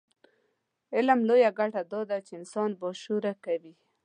[0.95, 3.73] علم لویه ګټه دا ده چې انسان باشعوره کوي.